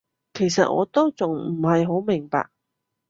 [0.33, 2.49] 其實我都仲唔係好明白